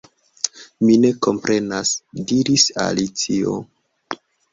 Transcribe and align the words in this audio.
"Mi 0.87 0.93
ne 1.01 1.11
komprenas," 1.25 1.91
diris 2.31 2.65
Alicio. 2.85 3.55